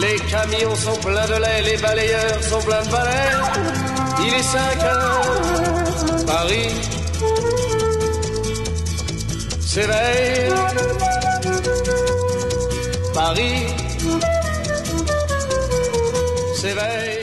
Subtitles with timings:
[0.00, 3.32] Les camions sont pleins de lait, les balayeurs sont pleins de balais.
[4.20, 6.70] Il est 5 heures, Paris
[9.60, 10.52] s'éveille.
[13.14, 13.66] Paris
[16.54, 17.16] s'éveille.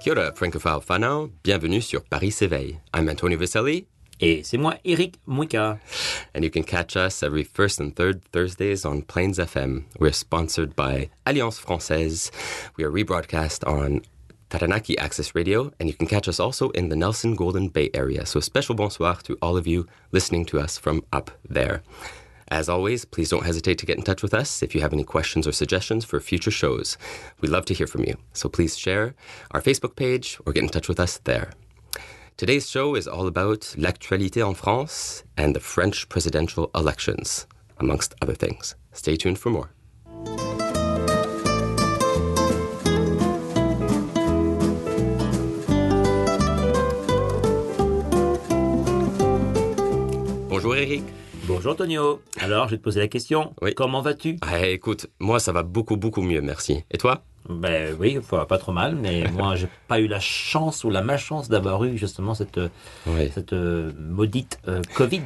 [0.00, 1.30] Kia ora, francophile whanau.
[1.44, 2.78] Bienvenue sur Paris s'éveille.
[2.96, 3.86] I'm Antonio Viselli,
[4.22, 5.78] Et c'est moi, Eric Mouika.
[6.34, 9.84] and you can catch us every first and third Thursdays on Plains FM.
[9.98, 12.30] We're sponsored by Alliance Francaise.
[12.76, 14.02] We are rebroadcast on
[14.50, 18.26] Taranaki Access Radio, and you can catch us also in the Nelson Golden Bay area.
[18.26, 21.82] So, a special bonsoir to all of you listening to us from up there.
[22.48, 25.04] As always, please don't hesitate to get in touch with us if you have any
[25.04, 26.98] questions or suggestions for future shows.
[27.40, 28.16] We'd love to hear from you.
[28.32, 29.14] So please share
[29.52, 31.52] our Facebook page or get in touch with us there.
[32.40, 37.46] Today's show is all about l'actualité en France and the French presidential elections,
[37.78, 38.74] amongst other things.
[38.94, 39.68] Stay tuned for more.
[50.48, 51.02] Bonjour Eric.
[51.46, 52.22] Bonjour Antonio.
[52.38, 53.54] Alors, je vais te poser la question.
[53.60, 53.74] Oui.
[53.74, 54.38] Comment vas-tu?
[54.40, 56.84] Ah, écoute, moi ça va beaucoup beaucoup mieux, merci.
[56.90, 57.22] Et toi?
[57.48, 61.48] Ben oui, pas trop mal, mais moi, j'ai pas eu la chance ou la malchance
[61.48, 62.68] d'avoir eu justement cette, euh,
[63.06, 63.30] Oui.
[63.34, 65.22] cette euh, maudite euh, Covid.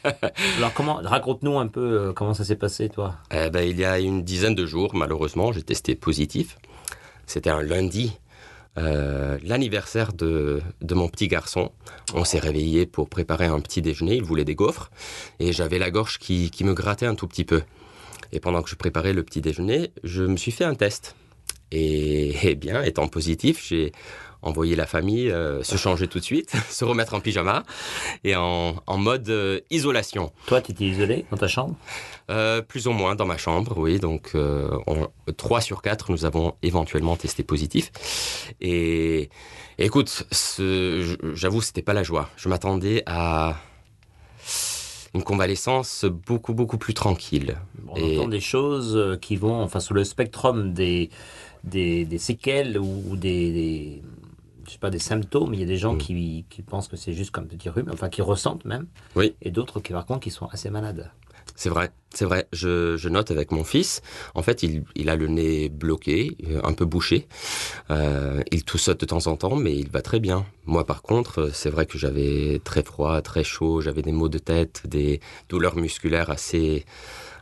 [0.58, 3.16] Alors, comment, raconte-nous un peu euh, comment ça s'est passé, toi?
[3.32, 6.58] Eh ben, il y a une dizaine de jours, malheureusement, j'ai testé positif.
[7.26, 8.16] C'était un lundi,
[9.42, 11.72] l'anniversaire de, de mon petit garçon.
[12.14, 14.14] On s'est réveillé pour préparer un petit déjeuner.
[14.16, 14.90] Il voulait des gaufres
[15.40, 17.62] et j'avais la gorge qui, qui me grattait un tout petit peu.
[18.32, 21.16] Et pendant que je préparais le petit déjeuner, je me suis fait un test.
[21.72, 23.92] Et, eh bien, étant positif, j'ai
[24.40, 27.64] envoyé la famille euh, se changer tout de suite, se remettre en pyjama
[28.24, 30.32] et en, en mode euh, isolation.
[30.46, 31.74] Toi, tu étais isolé dans ta chambre?
[32.30, 33.98] Euh, plus ou moins dans ma chambre, oui.
[33.98, 37.90] Donc, on, 3 sur 4, nous avons éventuellement testé positif.
[38.60, 39.28] Et,
[39.78, 40.24] écoute,
[41.34, 42.28] j'avoue, c'était pas la joie.
[42.36, 43.56] Je m'attendais à
[45.14, 47.56] une convalescence beaucoup, beaucoup plus tranquille.
[47.88, 51.08] On Et- entend des choses qui vont enfin, sous le spectrum des,
[51.64, 54.02] des, des séquelles ou des, des-
[54.66, 55.54] je sais pas, des symptômes.
[55.54, 55.98] Il y a des gens Mm.
[55.98, 58.86] qui, qui pensent que c'est juste comme petit rhume, enfin qui ressentent même.
[59.16, 59.34] Oui.
[59.42, 61.10] Et d'autres qui, par contre, qui sont assez malades.
[61.58, 62.46] C'est vrai, c'est vrai.
[62.52, 64.00] Je, je note avec mon fils,
[64.36, 67.26] en fait, il, il a le nez bloqué, euh, un peu bouché.
[67.90, 70.46] Euh, il toussote de temps en temps, mais il va très bien.
[70.66, 74.28] Moi, par contre, euh, c'est vrai que j'avais très froid, très chaud, j'avais des maux
[74.28, 76.84] de tête, des douleurs musculaires assez,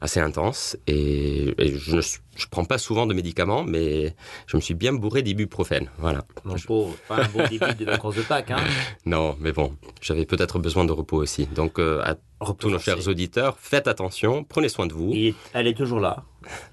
[0.00, 0.78] assez intenses.
[0.86, 4.14] Et, et je ne je prends pas souvent de médicaments, mais
[4.46, 5.90] je me suis bien bourré d'ibuprofène.
[5.98, 6.24] Voilà.
[6.44, 8.50] Mon pauvre, pas un beau début de vacances de Pâques.
[8.50, 8.64] Hein.
[9.06, 11.46] Non, mais bon, j'avais peut-être besoin de repos aussi.
[11.46, 12.16] Donc, euh, à
[12.58, 15.12] tous nos chers auditeurs, faites attention, prenez soin de vous.
[15.14, 16.24] Est- elle est toujours là.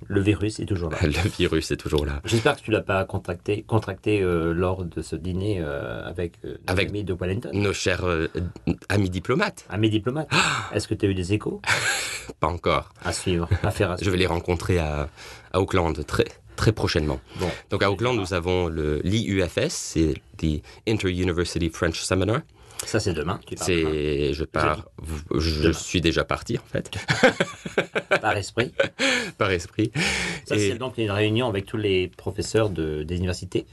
[0.07, 0.97] Le virus est toujours là.
[1.01, 2.21] Le virus est toujours là.
[2.25, 6.57] J'espère que tu l'as pas contracté, contracté euh, lors de ce dîner euh, avec euh,
[6.67, 7.49] nos Avec- amis de Wellington.
[7.53, 8.03] Nos chers
[8.89, 10.29] amis diplomates, À mes diplomates.
[10.73, 11.61] Est-ce que tu as eu des échos?
[12.39, 12.93] Pas encore.
[13.03, 14.11] À suivre, à faire à Je suivre.
[14.11, 15.09] vais les rencontrer à,
[15.53, 16.25] à Auckland très,
[16.55, 17.19] très prochainement.
[17.39, 17.49] Bon.
[17.69, 22.41] Donc à Auckland, nous avons le l'IUFS, c'est the Inter-University French Seminar.
[22.85, 23.39] Ça, c'est demain.
[23.57, 24.85] C'est, je pars,
[25.35, 26.91] je suis déjà parti en fait,
[28.21, 28.71] par esprit.
[29.37, 29.91] par esprit.
[30.45, 33.65] Ça, Et- c'est donc une réunion avec tous les professeurs de, des universités.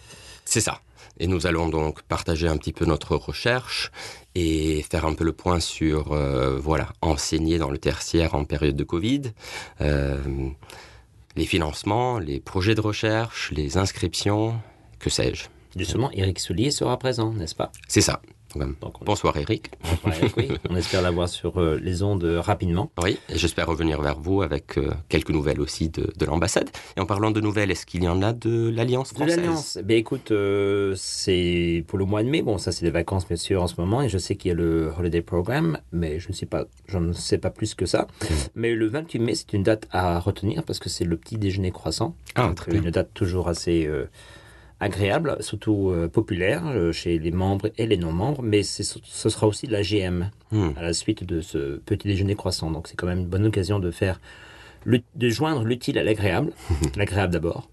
[0.45, 0.81] C'est ça.
[1.19, 3.91] Et nous allons donc partager un petit peu notre recherche
[4.35, 8.77] et faire un peu le point sur, euh, voilà, enseigner dans le tertiaire en période
[8.77, 9.23] de Covid,
[9.83, 10.17] euh,
[11.37, 14.59] les financements, les projets de recherche, les inscriptions,
[14.99, 15.45] que sais-je.
[15.77, 17.71] Justement, Eric Soulier sera présent, n'est-ce pas?
[17.87, 18.21] C'est ça.
[18.57, 19.71] Donc, Bonsoir Eric.
[19.83, 20.49] Bonsoir, Eric, oui.
[20.71, 22.91] On espère l'avoir sur euh, les ondes rapidement.
[23.03, 26.69] Oui, et j'espère revenir vers vous avec euh, quelques nouvelles aussi de, de l'ambassade.
[26.97, 29.37] Et en parlant de nouvelles, est-ce qu'il y en a de l'Alliance De française?
[29.37, 29.79] l'Alliance.
[29.85, 32.43] Ben écoute, euh, c'est pour le mois de mai.
[32.43, 34.53] Bon, ça c'est les vacances bien sûr en ce moment, et je sais qu'il y
[34.53, 38.09] a le holiday program, mais je ne sais pas, ne sais pas plus que ça.
[38.57, 41.71] Mais le 28 mai, c'est une date à retenir parce que c'est le petit déjeuner
[41.71, 42.17] croissant.
[42.35, 42.83] Ah, très bien.
[42.83, 44.07] Une date toujours assez euh,
[44.81, 48.83] agréable, surtout euh, populaire euh, chez les membres et les non-membres, mais ce
[49.29, 50.71] sera aussi de la GM Hmm.
[50.77, 52.73] à la suite de ce petit déjeuner croissant.
[52.73, 54.21] Donc c'est quand même une bonne occasion de faire
[54.85, 56.51] le- de joindre l'utile à l'agréable.
[56.97, 57.69] L'agréable d'abord.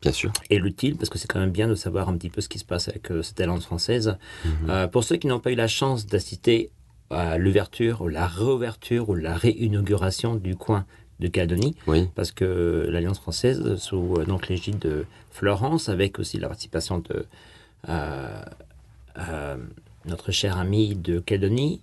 [0.00, 0.32] Bien sûr.
[0.50, 2.58] et l'utile, parce que c'est quand même bien de savoir un petit peu ce qui
[2.58, 4.16] se passe avec euh, cette alliance française.
[4.68, 6.70] Euh, pour ceux qui n'ont pas eu la chance d'assister
[7.10, 10.86] à l'ouverture, ou la réouverture, ou la réinauguration du coin
[11.22, 12.08] de Calédonie, Oui.
[12.14, 17.24] parce que l'Alliance française, sous euh, donc l'égide de Florence, avec aussi la participation de
[17.88, 18.42] euh,
[19.18, 19.56] euh,
[20.04, 21.80] notre cher ami de Calédonie,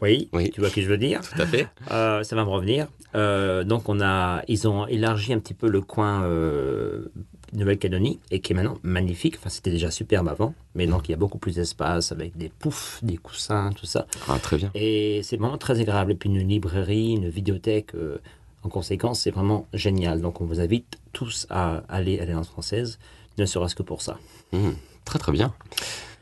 [0.00, 0.50] oui, Oui.
[0.50, 1.20] tu vois ce que je veux dire?
[1.20, 1.68] Tout à fait.
[1.92, 2.88] euh, ça va me revenir.
[3.14, 7.04] Euh, donc on a, ils ont élargi un petit peu le coin euh,
[7.52, 9.36] Nouvelle-Calédonie et qui est maintenant magnifique.
[9.38, 12.48] Enfin, c'était déjà superbe avant, mais donc il y a beaucoup plus d'espace avec des
[12.48, 14.06] poufs, des coussins, tout ça.
[14.28, 14.70] Ah, très bien.
[14.74, 16.12] Et c'est vraiment très agréable.
[16.12, 17.94] Et puis une librairie, une vidéothèque.
[17.94, 18.18] euh,
[18.64, 20.20] en conséquence, c'est vraiment génial.
[20.20, 22.98] Donc on vous invite tous à aller à l'Alliance française,
[23.38, 24.18] ne serait-ce que pour ça.
[24.52, 24.76] Mhm.
[25.04, 25.52] Très très bien.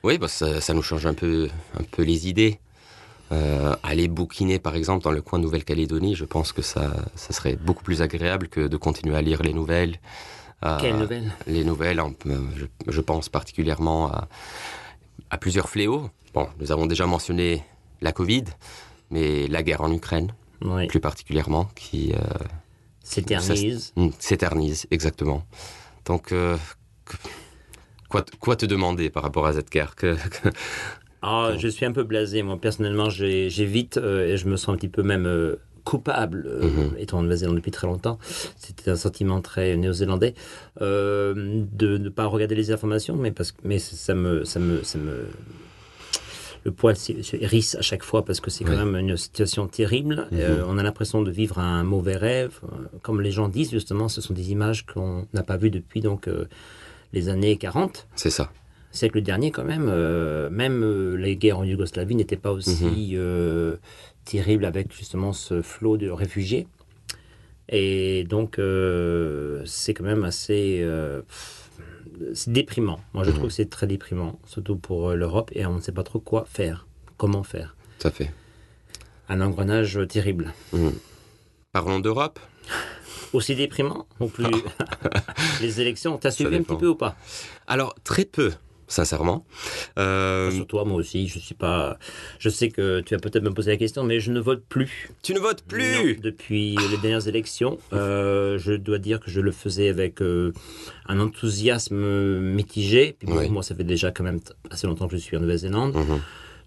[0.02, 1.48] Oui, bah, ça, ça nous change un peu,
[1.78, 2.58] un peu les idées.
[3.32, 7.54] Euh, aller bouquiner par exemple dans le coin Nouvelle-Calédonie, je pense que ça, ça serait
[7.54, 10.00] beaucoup plus agréable que de continuer à lire les nouvelles.
[10.64, 14.28] Euh, Quelle nouvelle Les nouvelles, euh, je, je pense particulièrement à,
[15.30, 16.10] à plusieurs fléaux.
[16.34, 17.64] Bon, nous avons déjà mentionné
[18.02, 18.44] la Covid,
[19.10, 20.86] mais la guerre en Ukraine, Oui.
[20.86, 22.18] plus particulièrement, qui euh,
[23.02, 23.92] S'éternise.
[23.96, 25.44] mm, s'éternise, exactement.
[26.04, 26.56] Donc, euh,
[28.08, 30.48] quoi, te- quoi te demander par rapport à cette guerre que, que-
[31.22, 32.42] Ah, je suis un peu blasé.
[32.42, 35.26] Moi, personnellement, j'évite euh, et je me sens un petit peu même
[35.90, 36.96] coupable, euh, Mhm.
[36.98, 38.18] étant en Nouvelle-Zélande depuis très longtemps.
[38.56, 40.34] C'était un sentiment très néo-zélandais
[40.80, 44.98] euh, de ne pas regarder les informations, mais parce mais ça me ça me ça
[44.98, 45.26] me
[46.64, 48.84] le poil se se hérisse à chaque fois parce que c'est quand Oui.
[48.84, 50.28] même une situation terrible.
[50.32, 52.54] Euh, on a l'impression de vivre un mauvais rêve.
[52.64, 52.68] Euh,
[53.02, 56.28] Comme les gens disent justement, ce sont des images qu'on n'a pas vues depuis donc
[56.28, 56.44] euh,
[57.12, 58.46] les années 40 c'est ça.
[58.92, 60.78] siècle dernier quand même, euh, même
[61.16, 63.76] les guerres en Yougoslavie n'étaient pas aussi euh,
[64.24, 66.66] terribles avec justement ce flot de réfugiés.
[67.68, 71.22] Et donc euh, c'est quand même assez euh,
[72.46, 73.00] déprimant.
[73.14, 75.92] Moi je trouve que c'est très déprimant, surtout pour euh, l'Europe, et on ne sait
[75.92, 76.86] pas trop quoi faire,
[77.16, 77.76] comment faire.
[78.00, 78.32] Tout à fait.
[79.28, 80.52] Un engrenage terrible.
[81.72, 82.40] Parlons d'Europe.
[83.32, 84.44] Aussi déprimant ou plus
[85.60, 87.16] les élections, t'as suivi un petit peu ou pas?
[87.68, 88.50] Alors, très peu,
[88.90, 89.46] sincèrement.
[89.98, 91.96] Euh, Sur toi, moi aussi, je suis pas.
[92.38, 95.10] Je sais que tu vas peut-être me poser la question, mais je ne vote plus.
[95.22, 99.40] tu ne votes plus Non, depuis les dernières élections, euh, je dois dire que je
[99.40, 100.52] le faisais avec euh,
[101.06, 103.16] un enthousiasme mitigé.
[103.18, 103.48] Puis bon, Oui.
[103.48, 104.40] Moi, ça fait déjà quand même
[104.70, 105.94] assez longtemps que je suis en Nouvelle-Zélande.
[105.94, 106.20] Mhm.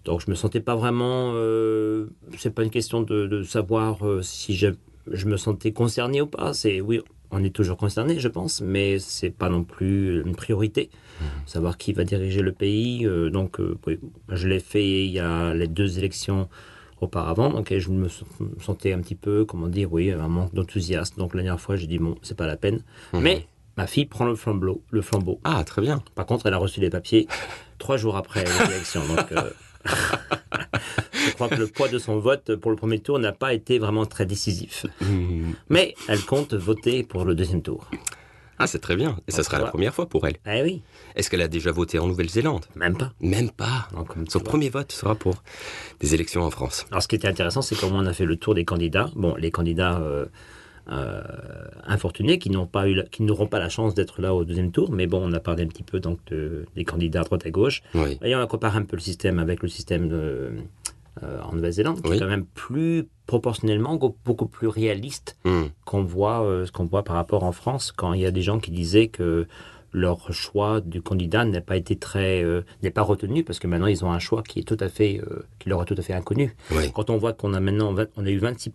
[0.04, 1.32] Donc, je me sentais pas vraiment.
[1.34, 2.06] Euh,
[2.38, 4.68] c'est pas une question de, de savoir euh, si je,
[5.10, 6.52] je me sentais concerné ou pas.
[6.52, 7.00] C'est oui,
[7.34, 10.88] on est toujours concerné, je pense, mais c'est pas non plus une priorité.
[11.46, 13.06] Savoir qui va diriger le pays.
[13.06, 13.98] euh, donc, euh, oui,
[14.28, 16.48] je l'ai fait il y a les deux élections
[17.00, 17.50] auparavant.
[17.50, 18.08] Donc, et je me
[18.60, 21.16] sentais un petit peu, comment dire, oui, un manque d'enthousiasme.
[21.18, 22.82] Donc, la dernière fois, j'ai dit bon, c'est pas la peine.
[23.12, 23.46] Mais
[23.76, 25.40] ma fille prend le flambeau, le flambeau.
[25.44, 26.02] Ah, très bien.
[26.14, 27.26] Par contre, elle a reçu les papiers
[27.78, 29.00] trois jours après l'élection.
[29.08, 29.50] Donc, euh,
[31.12, 33.78] je crois que le poids de son vote pour le premier tour n'a pas été
[33.78, 34.86] vraiment très décisif.
[35.00, 35.54] Mhm.
[35.68, 37.88] Mais elle compte voter pour le deuxième tour.
[38.58, 39.16] Ah, c'est très bien.
[39.26, 40.36] Et ça sera la première fois pour elle.
[40.46, 40.82] Eh oui,
[41.16, 42.66] Est-ce qu'elle a déjà voté en Nouvelle-Zélande?
[42.76, 43.12] Même pas.
[43.20, 43.88] Même pas.
[44.08, 45.42] Comme Son premier vote sera pour
[46.00, 46.86] des élections en France.
[46.90, 49.10] Alors, ce qui était intéressant, c'est comment on a fait le tour des candidats.
[49.16, 50.26] Bon, les candidats euh,
[51.86, 54.70] infortunés qui n'ont pas eu, la- qui n'auront pas la chance d'être là au deuxième
[54.72, 54.90] tour.
[54.92, 57.50] Mais bon, on a parlé un petit peu donc de- des candidats à droite à
[57.50, 57.82] gauche.
[57.94, 58.18] Oui.
[58.22, 60.50] Et on a comparé un peu le système avec le système de,
[61.22, 62.16] euh, en Nouvelle-Zélande, qui Oui.
[62.16, 65.68] est quand même plus proportionnellement beaucoup plus réaliste Mhm.
[65.84, 68.42] qu'on voit euh, ce qu'on voit par rapport en France quand il y a des
[68.42, 69.46] gens qui disaient que
[69.96, 73.86] leur choix du candidat n'a pas été très euh, n'est pas retenu parce que maintenant
[73.86, 76.02] ils ont un choix qui est tout à fait euh, qui leur est tout à
[76.02, 76.56] fait inconnu.
[76.72, 76.90] Oui.
[76.92, 78.74] Quand on voit qu'on a maintenant on a eu 26 de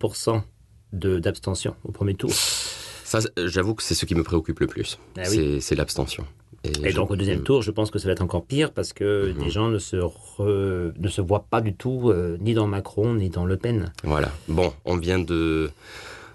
[0.93, 4.99] d'abstention au premier tour Ça, c'est- j'avoue que c'est ce qui me préoccupe le plus.
[5.17, 5.61] Ah oui.
[5.61, 6.25] C'est- l'abstention.
[6.83, 9.31] et donc au deuxième tour, je pense que ça va être encore pire parce que
[9.33, 9.43] Mhm.
[9.43, 13.13] les gens ne se re- ne se voient pas du tout euh, ni dans Macron
[13.13, 13.93] ni dans Le Pen.
[14.03, 14.29] Voilà.
[14.49, 15.69] Bon, on vient de,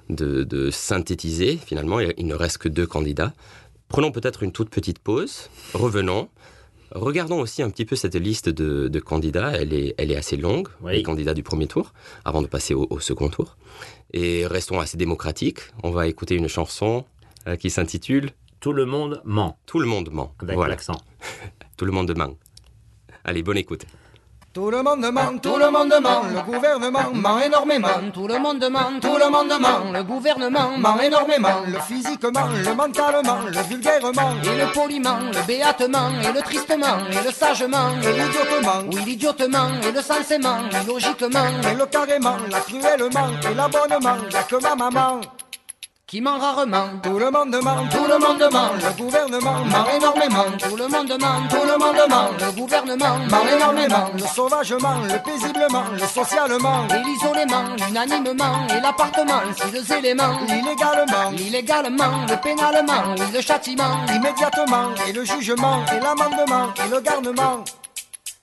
[0.09, 2.01] de, de synthétiser, finalement.
[2.01, 3.33] Il ne reste que deux candidats.
[3.89, 5.51] Prenons peut-être une toute petite pause.
[5.75, 6.29] Revenons.
[6.95, 9.51] Regardons aussi un petit peu cette liste de, de candidats.
[9.53, 10.93] Elle est, elle est assez longue, Oui.
[10.93, 11.93] les candidats du premier tour,
[12.25, 13.57] avant de passer au, au second tour.
[14.13, 15.59] Et restons assez démocratiques.
[15.83, 17.05] On va écouter une chanson
[17.49, 20.33] euh, qui s'intitule Tout le monde ment Tout le monde ment.
[20.41, 21.01] avec voilà, l'accent.
[21.77, 22.35] tout le monde ment.
[23.25, 23.87] Allez, bonne écoute.
[24.55, 27.89] Tout le monde ment, tout le monde ment, le gouvernement ment énormément.
[28.13, 31.63] Tout le monde ment, tout le monde ment, le gouvernement ment énormément.
[31.67, 34.31] Le physiquement, le mentalement, le vulgairement.
[34.45, 37.91] Et le poliment, le béatement, et le tristement, et le sagement.
[38.01, 41.49] Et l'idiotement, oui l'idiotement, et le sensément, et logiquement.
[41.69, 45.21] Et le carrément, la cruellement, et l'abonnement, y'a que ma maman
[46.14, 46.90] qui ment rarement.
[47.02, 50.44] Tout le monde ment, tout le monde ment, le gouvernement ment énormément.
[50.61, 54.11] Tout le monde ment, tout le monde ment, le gouvernement ment énormément.
[54.14, 60.38] Le sauvagement, le paisiblement, le socialement, et l'isolement, l'unanimement, et l'appartement, si deux éléments.
[60.47, 67.00] L'illégalement, l'illégalement, le pénalement, et le châtiment, immédiatement, et le jugement, et l'amendement, et le
[67.00, 67.64] garnement.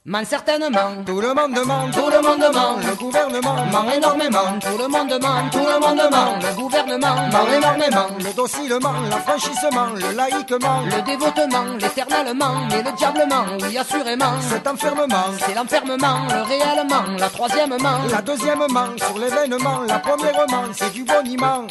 [0.03, 4.75] Ment certainement, tout le monde ment, tout le monde ment, le gouvernement ment énormément, tout
[4.75, 10.15] le monde ment, tout le monde ment, le gouvernement ment énormément, le docilement, l'affranchissement, le
[10.15, 12.67] laïquement, le dévotement, l'éternellement.
[12.71, 18.97] Et le diablement, oui assurément, cet enfermement, c'est l'enfermement, le réellement, la troisièmement, la deuxièmement,
[18.97, 21.67] sur l'événement, la premièrement, c'est du boniment.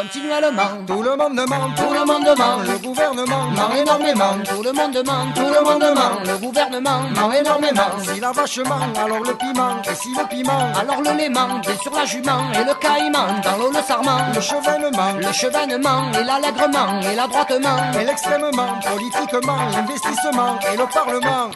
[0.00, 4.72] Continuellement, tout le monde ment, tout le monde ment, le gouvernement ment énormément, tout le
[4.72, 7.90] monde ment, tout le monde ment, le gouvernement ment énormément.
[8.02, 11.76] Si la vache ment, alors le piment, et si le piment, alors le léman, bien
[11.82, 16.24] sur la jument, et le caïman, dans l'eau le sarment, le chevènement, le chevènement, et
[16.24, 21.50] l'allègrement, et l'adroitement, et l'extrêmement, politiquement, l'investissement, et le parlement.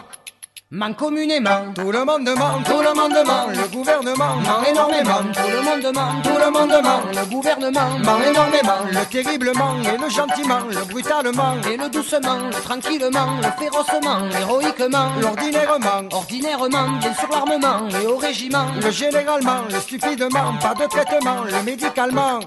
[0.74, 5.48] Ment communément, tout le monde ment, tout le monde ment, le gouvernement ment énormément, tout
[5.48, 10.10] le monde ment, tout le monde ment, le gouvernement ment énormément, le terriblement et le
[10.10, 17.28] gentiment, le brutalement et le doucement, le tranquillement, le férocement, l'héroïquement, l'ordinairement, ordinairement, bien sur
[17.30, 22.40] l'armement et au régiment, le généralement, le stupidement, pas de traitement, le médicalement.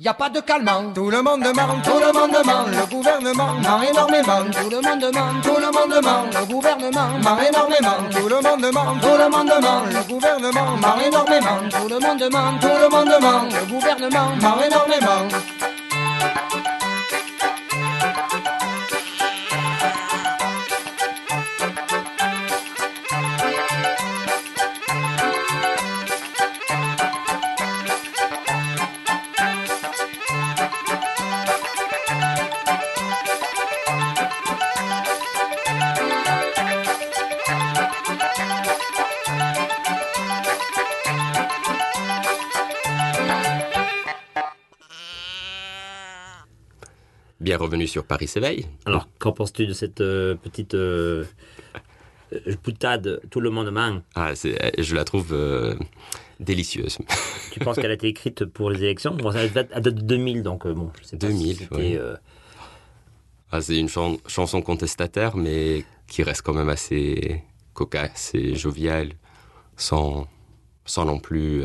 [0.00, 3.54] Y a pas de calmant, tout le monde ment, tout le monde ment, le gouvernement
[3.54, 8.28] ment énormément, tout le monde ment, tout le monde ment, le gouvernement ment énormément, tout
[8.28, 12.58] le monde ment, tout le monde ment, le gouvernement ment énormément, tout le monde ment,
[12.60, 15.57] tout le monde ment, le gouvernement ment énormément.
[47.88, 48.66] Sur Paris s'éveille.
[48.86, 51.24] Alors, qu'en penses-tu de cette euh, petite euh,
[52.64, 54.02] boutade Tout le monde ment?
[54.14, 55.74] Ah, je la trouve euh,
[56.40, 56.98] délicieuse.
[57.50, 59.14] Tu penses qu'elle a été écrite pour les élections?
[59.14, 61.96] Bon, Elle date de 2000, donc bon, je sais pas 2000, si oui.
[61.96, 62.14] euh,
[63.50, 67.42] Ah, c'est une chan- chanson contestataire, mais qui reste quand même assez
[67.72, 69.12] cocasse et joviale,
[69.76, 70.28] sans,
[70.84, 71.62] sans non plus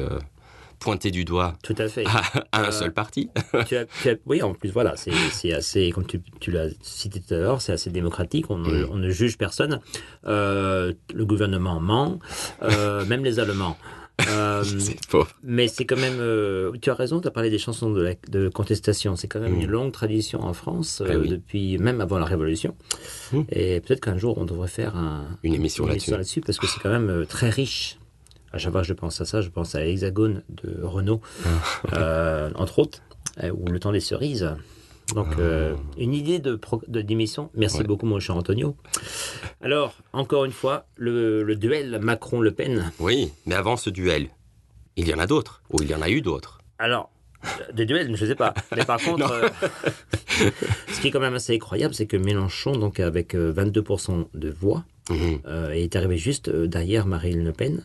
[0.84, 2.06] pointer du doigt Tout à fait.
[2.06, 2.22] à,
[2.52, 3.30] à un Euh, seul parti.
[3.68, 7.20] tu as- tu as- oui, en plus, voilà, c'est assez, comme tu, tu l'as cité
[7.22, 8.90] tout à l'heure, c'est assez démocratique, on, ne, Mm.
[8.92, 9.80] on ne juge personne.
[10.28, 12.20] Euh, le gouvernement ment,
[12.62, 13.78] euh, même les Allemands.
[14.30, 14.63] Euh,
[15.44, 18.13] mais c'est quand même, euh, tu as raison, tu as parlé des chansons de, la-
[18.30, 19.16] de contestation.
[19.16, 19.62] C'est quand même Mm.
[19.62, 21.28] une longue tradition en France, Ah oui.
[21.30, 22.75] depuis même avant la Révolution.
[23.32, 23.42] Mm.
[23.52, 26.42] Et peut-être qu'un jour, on devrait faire un, Une émission là-dessus.
[26.42, 27.98] parce que c'est quand même très riche.
[28.54, 31.50] À chaque fois que je pense à ça, je pense à Hexagone de Renault, Ah.
[31.98, 33.02] euh, entre autres,
[33.44, 34.56] euh, ou Le temps des cerises.
[35.16, 37.50] Donc, euh, une idée de, d'émission.
[37.56, 37.82] Merci Ah.
[37.82, 37.88] Ouais.
[37.88, 38.76] beaucoup, mon cher Antonio.
[39.62, 42.92] Alors, encore une fois, le, le duel Macron-Le Pen.
[43.00, 44.28] Oui, mais avant ce duel,
[44.96, 46.60] il y en a d'autres, ou il y en a eu d'autres.
[46.80, 47.10] Alors,
[47.74, 48.54] des duels, je ne sais pas.
[48.76, 49.50] Mais par contre, euh,
[50.90, 54.50] ce qui est quand même assez incroyable, c'est que Mélenchon, donc avec euh, 22% de
[54.50, 55.40] voix, Mhm.
[55.48, 57.84] euh, est arrivé juste derrière Marine Le Pen,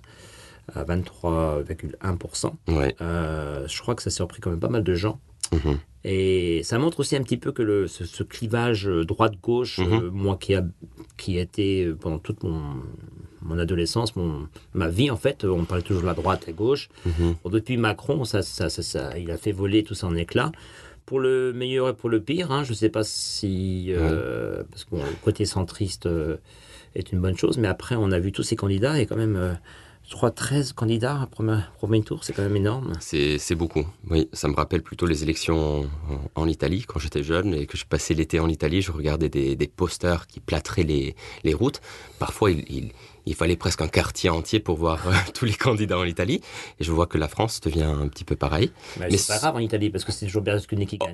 [0.75, 2.53] à 23,1%.
[2.69, 2.95] Ouais.
[3.01, 5.21] Euh, je crois que ça a surpris quand même pas mal de gens.
[5.53, 5.79] Mhm.
[6.05, 9.93] Et ça montre aussi un petit peu que le, ce, ce clivage euh, droite-gauche, Mhm.
[10.05, 10.65] euh, moi qui a,
[11.17, 12.61] qui a été pendant toute mon,
[13.43, 16.89] mon adolescence, mon, ma vie en fait, on parlait toujours de la droite et gauche.
[17.07, 17.35] Mhm.
[17.43, 20.53] Bon, depuis Macron, ça, ça, ça, ça- il a fait voler tout ça en éclats.
[21.07, 23.87] Pour le meilleur et pour le pire, hein, je ne sais pas si...
[23.89, 26.07] euh, Parce que bon, le côté centriste
[26.95, 29.59] est une bonne chose, mais après on a vu tous ces candidats et quand même...
[30.09, 32.95] je crois 13 candidats à premier, premier tour, c'est quand même énorme.
[33.01, 33.87] C'est beaucoup.
[34.09, 35.87] Oui, ça me rappelle plutôt les élections
[36.35, 38.81] en, en Italie quand j'étais jeune et que je passais l'été en Italie.
[38.81, 41.83] Je regardais des, des posters qui plâtraient les, les routes.
[42.19, 42.93] Parfois, il, il,
[43.27, 46.41] il fallait presque un quartier entier pour voir euh, tous les candidats en Italie.
[46.81, 48.73] Et je vois que la France devient un petit peu pareil.
[48.99, 51.13] Mais, Mais c'est pas grave en Italie parce que c'est toujours Berlusconi qui gagne.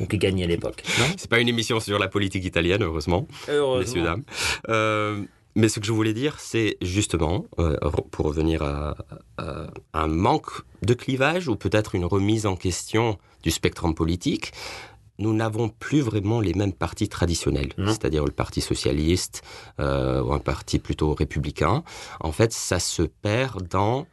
[0.00, 0.82] Ou qui gagnait à l'époque.
[1.16, 3.26] C'est pas une émission sur la politique italienne, heureusement.
[3.48, 4.24] Messieurs, dames.
[4.68, 5.22] Euh,
[5.56, 7.78] Mais ce que je voulais dire, c'est justement, euh,
[8.10, 8.94] pour revenir à,
[9.38, 10.50] à, un manque
[10.82, 14.52] de clivage ou peut-être une remise en question du spectre politique,
[15.18, 19.42] nous n'avons plus vraiment les mêmes partis traditionnels, c'est-à-dire le parti socialiste
[19.80, 21.84] euh, ou un parti plutôt républicain.
[22.20, 24.06] En fait, ça se perd dans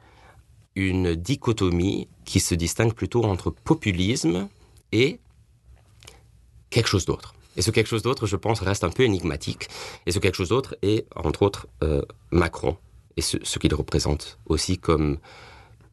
[0.75, 4.47] une dichotomie qui se distingue plutôt entre populisme
[4.93, 5.19] et
[6.69, 7.35] quelque chose d'autre.
[7.57, 9.67] Et ce quelque chose d'autre, je pense, reste un peu énigmatique.
[10.05, 12.77] Et ce quelque chose d'autre est, entre autres, euh, Macron
[13.17, 15.17] et ce, ce qu'il représente aussi comme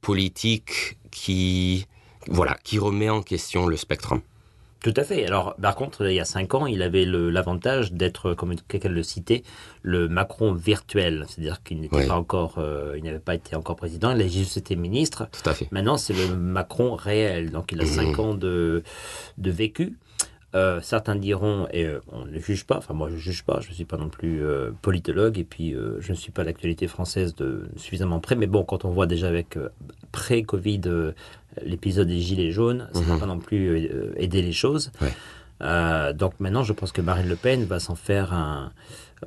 [0.01, 1.87] politique qui,
[2.29, 4.15] voilà, qui remet en question le spectre.
[4.83, 5.27] Tout à fait.
[5.27, 9.03] Alors, par contre, il y a cinq ans, il avait l'avantage d'être, comme quelqu'un le
[9.03, 9.43] citait,
[9.83, 11.27] le Macron virtuel.
[11.29, 14.57] C'est-à-dire qu'il n'était pas encore, euh, il n'avait pas été encore président, il a juste
[14.57, 15.29] été ministre.
[15.33, 15.69] Tout à fait.
[15.71, 17.51] Maintenant, c'est le Macron réel.
[17.51, 18.83] Donc, il a cinq ans de,
[19.37, 19.99] de vécu.
[20.57, 23.61] Euh, certains diront, et euh, on ne juge pas, enfin moi je ne juge pas,
[23.61, 26.89] je ne suis pas non plus euh, politologue, et puis je ne suis pas l'actualité
[26.89, 29.57] française de suffisamment près, mais bon, quand on voit déjà avec
[30.11, 30.81] pré-Covid
[31.63, 33.21] l'épisode des Gilets jaunes, ça n'a mhm.
[33.21, 34.91] pas non plus aidé les choses.
[35.61, 38.73] donc maintenant, je pense que Marine Le Pen va s'en faire un,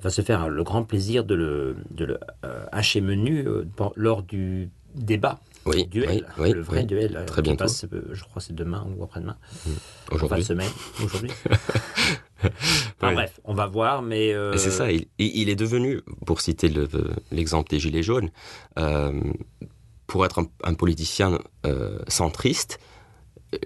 [0.01, 2.20] va se faire le grand plaisir de le, de le
[2.74, 3.46] hacher menu
[3.96, 7.24] lors du débat oui, duel, oui, le vrai duel.
[7.25, 7.55] Très bien.
[7.58, 9.38] je crois c'est demain ou après-demain.
[9.65, 9.70] Mmh.
[10.12, 10.43] Aujourd'hui.
[10.43, 10.72] semaine,
[11.03, 11.32] aujourd'hui.
[12.43, 14.34] enfin, Bref, on va voir, mais.
[14.34, 14.58] Euh...
[14.58, 16.72] C'est ça, il, il, est devenu, pour citer
[17.32, 18.29] l'exemple des Gilets jaunes,
[18.77, 19.22] euh,
[20.08, 22.79] pour être un, politicien euh, centriste,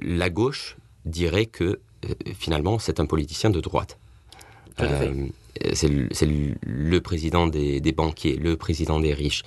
[0.01, 1.63] la gauche dirait que
[2.06, 3.98] euh, finalement c'est un politicien de droite.
[4.77, 9.44] c'est le, le, président des, des banquiers, le président des riches.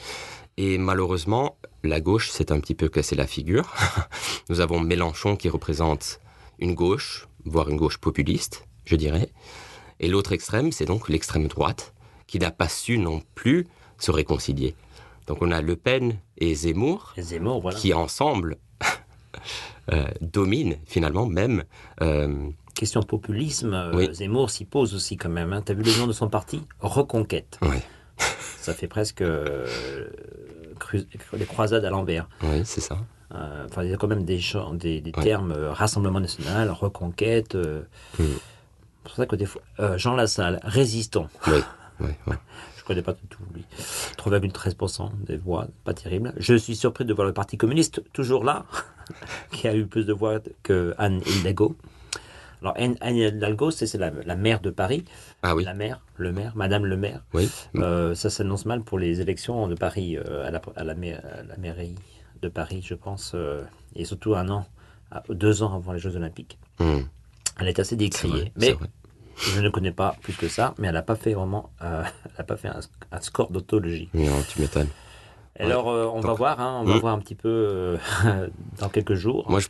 [0.63, 3.73] Et malheureusement, la gauche s'est un petit peu cassé la figure.
[4.51, 6.21] Nous avons Mélenchon qui représente
[6.59, 9.31] une gauche, voire une gauche populiste, je dirais.
[10.01, 11.95] Et l'autre extrême, c'est donc l'extrême droite,
[12.27, 14.75] qui n'a pas su non plus se réconcilier.
[15.29, 17.15] Donc on a Le Pen et Zemmour,
[17.79, 18.59] qui ensemble
[19.95, 21.65] euh, dominent finalement même.
[22.03, 25.55] Euh, Question populisme, euh, Zemmour s'y pose aussi quand même.
[25.55, 25.63] Hein.
[25.65, 26.61] Tu as vu le nom de son parti?
[26.81, 27.59] Reconquête.
[27.63, 27.79] Oui.
[28.61, 29.23] Ça fait presque
[30.93, 32.29] les croisades à l'envers.
[32.43, 32.99] Oui, c'est ça.
[33.35, 34.41] Euh, enfin, il y a quand même des,
[34.75, 37.55] des, des termes euh, Rassemblement national, reconquête.
[37.55, 37.83] Euh,
[38.19, 38.25] mm.
[38.25, 39.63] C'est pour ça que des fois.
[39.97, 41.29] Jean Lassalle, résistant.
[41.47, 41.61] Oui,
[42.01, 42.35] oui, oui.
[42.77, 43.65] Je ne connais pas tout, lui.
[44.19, 46.33] 3,13% des voix, pas terrible.
[46.39, 48.65] Je suis surpris de voir le Parti communiste toujours là,
[49.53, 51.77] qui a eu plus de voix que Anne Hidalgo.
[52.63, 55.05] Alors, Anne Hidalgo, c'est la, la, maire de Paris.
[55.43, 55.65] Ah oui.
[55.65, 57.23] La maire, le maire, Madame le maire.
[57.33, 57.51] Oui.
[57.77, 61.95] Euh, ça s'annonce mal pour les élections de Paris, euh, à, la, à, la, mairie
[62.43, 63.33] de Paris, je pense.
[63.35, 63.63] Euh,
[63.97, 64.67] et surtout un an,
[65.31, 66.59] deux ans avant les Jeux Olympiques.
[66.79, 67.01] Hmm.
[67.59, 68.53] Elle est assez décriée.
[68.57, 68.77] mais
[69.37, 72.05] je ne connais pas plus que ça, mais elle n'a pas fait vraiment, elle
[72.39, 74.11] n'a pas fait un, score d'autologie.
[74.13, 74.89] Non, tu m'étonnes.
[75.59, 77.01] Alors, on va voir, hein, on va hmm.
[77.01, 77.97] voir un petit peu
[78.79, 79.51] dans quelques jours.
[79.51, 79.69] Moi, je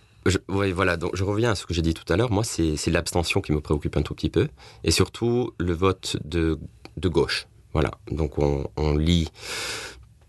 [0.48, 0.96] voilà.
[0.96, 2.30] Donc, je reviens à ce que j'ai dit tout à l'heure.
[2.30, 4.48] Moi, c'est l'abstention qui me préoccupe un tout petit peu,
[4.84, 6.58] et surtout le vote de,
[6.96, 7.46] de gauche.
[7.72, 7.92] Voilà.
[8.10, 9.28] Donc, on, lit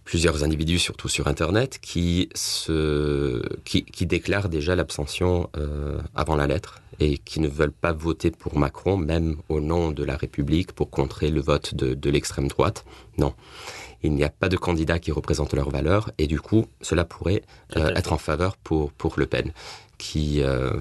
[0.04, 6.82] plusieurs individus, surtout sur Internet, qui se, qui déclarent déjà l'abstention euh, avant la lettre
[7.00, 10.92] et qui ne veulent pas voter pour Macron, même au nom de la République, pour
[10.92, 12.86] contrer le vote de, de l'extrême droite.
[13.18, 13.34] Non
[14.04, 17.44] il n'y a pas de candidat qui représente leurs valeurs, et du coup, cela pourrait
[17.76, 19.52] euh, être en faveur pour, pour Le Pen,
[19.98, 20.72] qui, euh,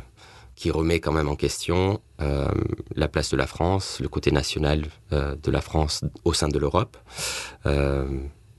[0.55, 2.49] qui remet quand même en question euh,
[2.95, 6.97] la place de la France, le côté national de la France au sein de l'Europe,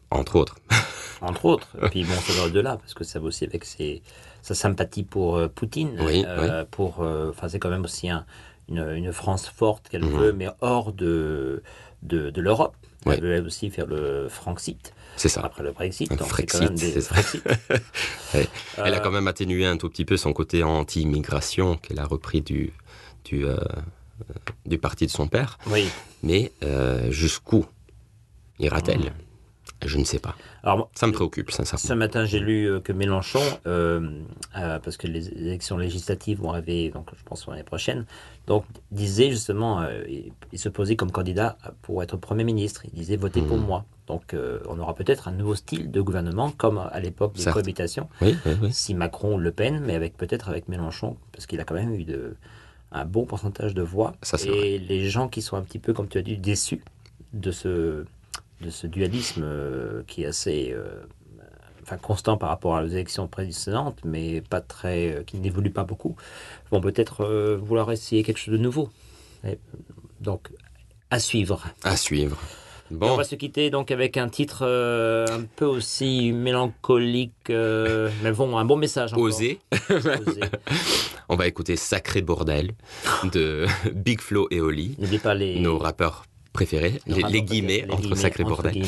[0.09, 0.55] entre autres.
[1.21, 1.67] entre autres.
[1.81, 4.01] Et puis bon, ça va au-delà, parce que ça va aussi avec ses,
[4.41, 5.97] sa sympathie pour Poutine.
[6.01, 6.25] Oui,
[6.69, 8.25] Pour, enfin, c'est quand même aussi une,
[8.77, 10.17] une, France forte qu'elle mhm.
[10.17, 11.63] veut, mais hors de,
[12.03, 12.75] de, de l'Europe.
[13.05, 14.93] Elle veut aussi faire le Franxit.
[15.17, 15.41] C'est ça.
[15.43, 16.11] Après le Brexit.
[16.11, 16.71] Un Frexit,
[18.33, 22.41] Elle a quand même atténué un tout petit peu son côté anti-immigration qu'elle a repris
[22.41, 22.73] du,
[23.25, 23.57] du, euh,
[24.65, 25.57] du parti de son père.
[25.67, 25.89] Oui.
[26.23, 27.65] Mais euh, jusqu'où
[28.59, 29.13] ira-t-elle?
[29.85, 30.35] Je ne sais pas.
[30.63, 31.81] Alors, ça me préoccupe, sincèrement.
[31.81, 34.21] Ce matin, j'ai lu euh, que Mélenchon, euh,
[34.57, 38.05] euh, parce que les élections législatives vont arriver, donc je pense l'année prochaine,
[38.47, 42.83] donc disait justement, il, se posait comme candidat pour être Premier ministre.
[42.85, 43.65] Il disait votez pour hmm.
[43.65, 43.85] moi.
[44.07, 44.35] Donc
[44.67, 48.09] on aura peut-être un nouveau style de gouvernement, comme à l'époque de cohabitation.
[48.21, 51.75] Oui, oui, Si Macron, Le Pen, mais avec peut-être avec Mélenchon, parce qu'il a quand
[51.75, 52.35] même eu de,
[52.91, 54.13] un bon pourcentage de voix.
[54.21, 56.83] Ça, et les gens qui sont un petit peu, comme tu as dit, déçus
[57.33, 58.05] de ce
[58.61, 61.03] de ce dualisme euh, qui est assez euh,
[61.83, 66.15] enfin, constant par rapport aux élections précédentes, mais pas très, euh, qui n'évolue pas beaucoup,
[66.71, 67.25] vont peut-être
[67.57, 68.89] vouloir essayer quelque chose de nouveau.
[70.21, 70.49] donc,
[71.09, 71.65] à suivre.
[71.83, 72.37] À suivre.
[73.01, 78.65] on va se quitter donc avec un titre un peu aussi mélancolique, mais bon, un
[78.65, 79.13] bon message.
[79.13, 79.59] Osé.
[81.29, 82.71] on va écouter Sacré Bordel
[83.33, 84.95] de Big Flo et Oli.
[84.99, 85.59] N'oubliez pas les...
[85.59, 88.83] Nos rappeurs préférés, les, guillemets entre Sacré Bordel.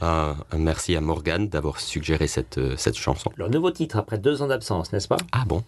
[0.00, 3.30] un merci à Morgane d'avoir suggéré cette, euh, cette chanson.
[3.36, 5.18] Leur nouveau titre après deux ans d'absence, n'est-ce pas?
[5.32, 5.62] Ah bon?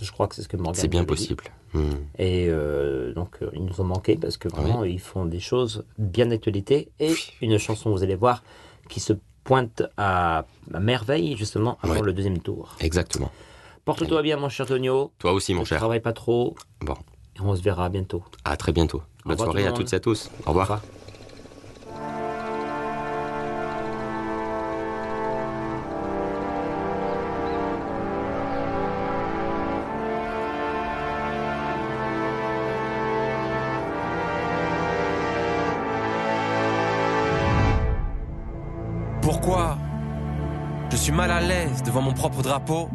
[0.00, 1.44] Je crois que c'est ce que Morgan C'est bien possible.
[1.74, 1.90] Hmm.
[2.18, 5.84] Et euh, donc, euh, ils nous ont manqué parce que vraiment, ils font des choses
[5.98, 6.90] bien d'actualité.
[6.98, 8.42] Et une chanson, vous allez voir,
[8.88, 9.12] qui se
[9.44, 12.76] pointe à, merveille, justement, avant le deuxième tour.
[12.80, 13.30] Exactement.
[13.84, 15.12] Porte-toi bien, mon cher Tonio.
[15.18, 15.78] Toi aussi, mon cher.
[15.78, 16.54] Travaille pas trop.
[16.80, 16.94] Bon.
[17.36, 18.22] Et on se verra bientôt.
[18.44, 19.02] À très bientôt.
[19.24, 20.30] Bonne soirée à toutes et à tous.
[20.46, 20.70] Au revoir.
[20.70, 20.82] Au revoir.
[39.22, 39.78] Pourquoi
[40.90, 42.88] je suis mal à l'aise devant mon propre drapeau?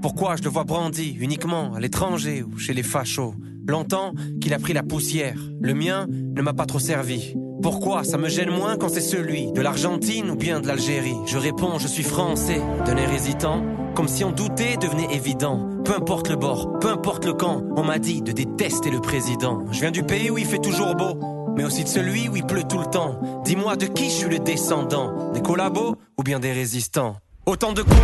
[0.00, 3.34] Pourquoi je le vois brandi uniquement à l'étranger ou chez les fachos?
[3.66, 7.34] Longtemps qu'il a pris la poussière, le mien ne m'a pas trop servi.
[7.62, 11.16] Pourquoi ça me gêne moins quand c'est celui de l'Argentine ou bien de l'Algérie?
[11.26, 13.62] Je réponds, je suis français, d'un air hésitant,
[13.94, 15.68] comme si on doutait devenait évident.
[15.84, 19.64] Peu importe le bord, peu importe le camp, on m'a dit de détester le président.
[19.70, 21.20] Je viens du pays où il fait toujours beau,
[21.56, 23.20] mais aussi de celui où il pleut tout le temps.
[23.44, 27.16] Dis-moi de qui je suis le descendant, des collabos ou bien des résistants?
[27.46, 27.94] Autant de cons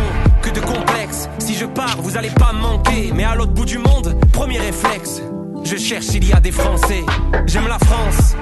[0.41, 1.29] que de complexes.
[1.39, 3.11] Si je pars, vous allez pas manquer.
[3.13, 5.21] Mais à l'autre bout du monde, premier réflexe.
[5.63, 7.03] Je cherche s'il y a des Français.
[7.45, 8.35] J'aime la France.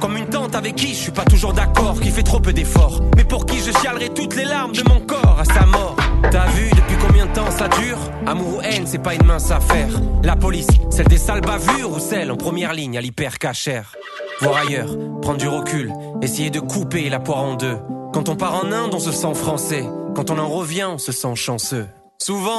[0.00, 3.02] Comme une tante avec qui je suis pas toujours d'accord, qui fait trop peu d'efforts.
[3.16, 5.96] Mais pour qui je chialerai toutes les larmes de mon corps à sa mort.
[6.30, 7.98] T'as vu depuis combien de temps ça dure?
[8.26, 9.88] Amour ou haine, c'est pas une mince affaire.
[10.22, 13.94] La police, celle des sales bavures ou celle en première ligne à l'hyper cachère
[14.40, 14.88] voir ailleurs,
[15.22, 15.92] prendre du recul,
[16.22, 17.78] essayer de couper la poire en deux.
[18.12, 19.84] Quand on part en Inde, on se sent français.
[20.14, 21.86] Quand on en revient, on se sent chanceux.
[22.18, 22.58] Souvent,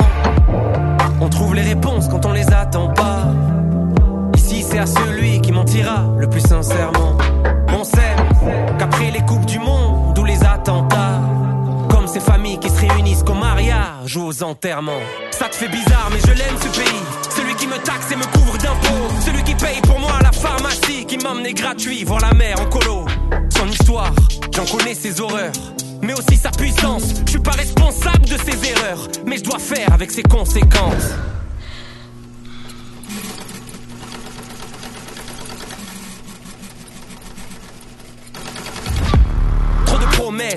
[1.19, 3.25] on trouve les réponses quand on les attend pas.
[4.47, 7.17] Ici, c'est à celui qui mentira le plus sincèrement.
[7.67, 8.15] On sait
[8.79, 11.19] qu'après les coupes du monde, d'où les attentats,
[11.89, 15.03] comme ces familles qui se réunissent qu'au mariage ou aux enterrements.
[15.31, 17.01] Ça te fait bizarre, mais je l'aime ce pays.
[17.29, 19.09] Celui qui me taxe et me couvre d'impôts.
[19.25, 23.05] Celui qui paye pour moi la pharmacie, qui m'emmenait gratuit voir la mer en colo.
[23.49, 24.13] Son histoire,
[24.55, 25.51] j'en connais ses horreurs.
[26.01, 29.91] Mais aussi sa puissance, je suis pas responsable de ses erreurs, mais je dois faire
[29.91, 31.11] avec ses conséquences.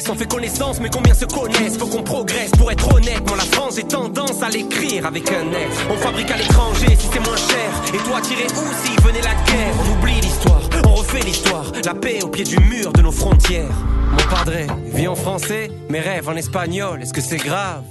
[0.09, 1.77] On fait connaissance, mais combien se connaissent?
[1.77, 3.27] Faut qu'on progresse pour être honnête.
[3.27, 5.87] Moi, la France, j'ai tendance à l'écrire avec un F.
[5.91, 7.95] On fabrique à l'étranger si c'est moins cher.
[7.95, 9.75] Et toi, tirer où s'il venait la guerre?
[9.81, 11.73] On oublie l'histoire, on refait l'histoire.
[11.85, 13.71] La paix au pied du mur de nos frontières.
[14.13, 17.03] Mon padré vit en français, mes rêves en espagnol.
[17.03, 17.85] Est-ce que c'est grave?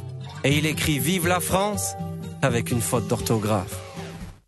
[0.43, 1.95] Et il écrit Vive la France
[2.41, 3.77] avec une faute d'orthographe.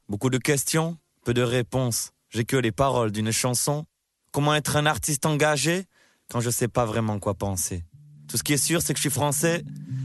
[0.07, 2.11] Beaucoup de questions, peu de réponses.
[2.29, 3.85] J'ai que les paroles d'une chanson.
[4.31, 5.85] Comment être un artiste engagé?
[6.31, 7.83] Quand je sais pas vraiment quoi penser.
[8.29, 9.63] Tout ce qui est sûr, c'est que je suis français,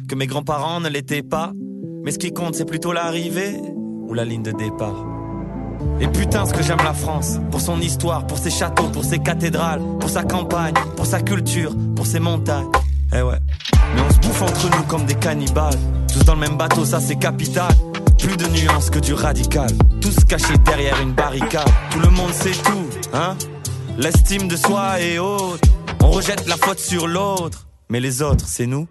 [0.09, 1.53] que mes grands-parents ne l'étaient pas,
[2.05, 3.57] mais ce qui compte, c'est plutôt l'arrivée
[4.09, 5.07] ou la ligne de départ.
[6.01, 9.21] Et putain, ce que j'aime la France, pour son histoire, pour ses châteaux, pour ses
[9.21, 12.67] cathédrales, pour sa campagne, pour sa culture, pour ses montagnes.
[13.15, 13.39] Eh ouais.
[13.95, 15.79] Mais on se bouffe entre nous comme des cannibales.
[16.12, 17.73] Tous dans le même bateau, ça c'est capital.
[18.19, 19.71] Plus de nuances que du radical.
[20.01, 21.71] Tous cachés derrière une barricade.
[21.93, 23.37] Tout le monde sait tout, hein
[23.97, 25.76] L'estime de soi est haute.
[26.07, 28.87] On rejette la faute sur l'autre, mais les autres, c'est nous.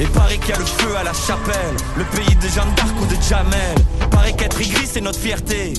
[0.00, 3.00] Et paraît qu'il y a le feu à la chapelle, le pays de Jeanne d'Arc
[3.00, 3.76] ou de Jamel.
[4.10, 5.74] Paraît qu'être gris c'est notre fierté,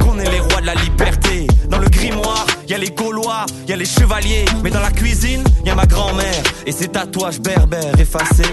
[0.00, 1.46] qu'on est les rois de la liberté.
[1.68, 5.44] Dans le grimoire, y a les Gaulois, y a les chevaliers, mais dans la cuisine,
[5.64, 8.52] y a ma grand-mère et ses tatouages berbères effacés.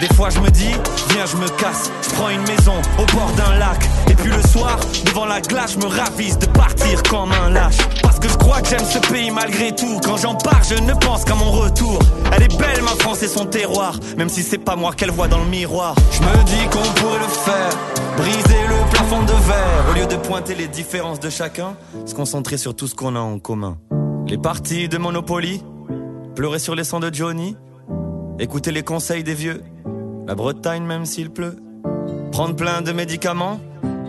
[0.00, 0.70] Des fois je me dis,
[1.10, 3.88] viens je me casse, je prends une maison au bord d'un lac.
[4.08, 7.78] Et puis le soir, devant la glace, je me ravise de partir comme un lâche.
[8.02, 9.98] Parce que je crois que j'aime ce pays malgré tout.
[10.04, 11.98] Quand j'en pars, je ne pense qu'à mon retour.
[12.32, 15.28] Elle est belle ma France et son terroir, même si c'est pas moi qu'elle voit
[15.28, 15.96] dans le miroir.
[16.12, 17.70] Je me dis qu'on pourrait le faire,
[18.16, 19.84] briser le plafond de verre.
[19.90, 21.74] Au lieu de pointer les différences de chacun,
[22.06, 23.78] se concentrer sur tout ce qu'on a en commun.
[24.28, 25.62] Les parties de Monopoly,
[26.36, 27.56] pleurer sur les sangs de Johnny,
[28.38, 29.62] écouter les conseils des vieux
[30.28, 31.56] la Bretagne même s'il pleut.
[32.30, 33.58] Prendre plein de médicaments.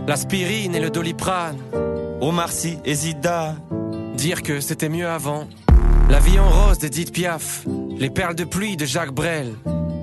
[0.05, 1.57] L'aspirine et le doliprane.
[2.19, 3.55] Omar Sy et Zida.
[4.15, 5.47] Dire que c'était mieux avant.
[6.09, 7.65] La vie en rose d'Edith Piaf.
[7.97, 9.53] Les perles de pluie de Jacques Brel.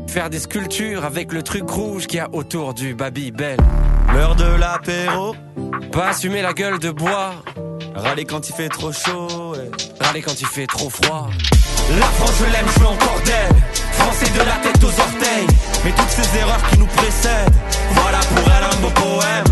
[0.06, 3.58] Faire des sculptures avec le truc rouge qu'il y a autour du Babybel.
[4.14, 5.34] L'heure de l'apéro.
[5.92, 7.34] Pas assumer la gueule de bois.
[7.94, 9.54] Râler quand il fait trop chaud.
[10.00, 11.28] Râler quand il fait trop froid.
[11.98, 13.56] La France, je l'aime, je veux encore d'elle.
[13.92, 15.46] Français de la tête aux orteils.
[15.84, 17.54] Mais toutes ces erreurs qui nous précèdent.
[17.92, 19.44] Voilà pour elle un beau poème.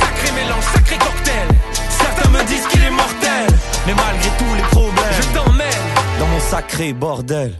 [0.00, 1.48] Sacré mélange, sacré cocktail.
[1.90, 3.46] Certains me disent qu'il est mortel.
[3.86, 5.82] Mais malgré tous les problèmes, je t'emmène
[6.18, 7.54] dans mon sacré bordel.